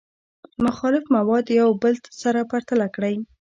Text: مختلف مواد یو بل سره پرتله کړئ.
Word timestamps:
مختلف 0.65 1.03
مواد 1.15 1.45
یو 1.59 1.69
بل 1.81 1.95
سره 2.21 2.39
پرتله 2.51 2.87
کړئ. 2.95 3.15